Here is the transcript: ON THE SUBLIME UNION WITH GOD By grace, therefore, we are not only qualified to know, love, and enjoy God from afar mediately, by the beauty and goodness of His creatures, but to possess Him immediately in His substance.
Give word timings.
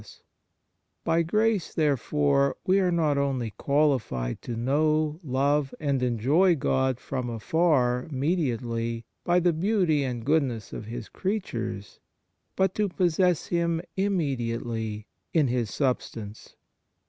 ON 0.01 0.03
THE 0.03 0.07
SUBLIME 0.07 0.25
UNION 0.25 0.75
WITH 0.79 1.05
GOD 1.05 1.11
By 1.11 1.21
grace, 1.51 1.73
therefore, 1.75 2.57
we 2.65 2.79
are 2.79 2.91
not 2.91 3.17
only 3.19 3.51
qualified 3.51 4.41
to 4.41 4.55
know, 4.55 5.19
love, 5.23 5.75
and 5.79 6.01
enjoy 6.01 6.55
God 6.55 6.99
from 6.99 7.29
afar 7.29 8.07
mediately, 8.09 9.05
by 9.23 9.39
the 9.39 9.53
beauty 9.53 10.03
and 10.03 10.25
goodness 10.25 10.73
of 10.73 10.85
His 10.85 11.07
creatures, 11.07 11.99
but 12.55 12.73
to 12.73 12.89
possess 12.89 13.45
Him 13.45 13.79
immediately 13.95 15.05
in 15.35 15.49
His 15.49 15.69
substance. 15.71 16.55